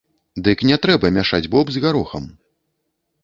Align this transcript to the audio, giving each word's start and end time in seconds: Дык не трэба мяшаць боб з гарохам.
Дык 0.45 0.63
не 0.69 0.77
трэба 0.85 1.11
мяшаць 1.17 1.51
боб 1.55 1.67
з 1.75 1.83
гарохам. 1.83 2.23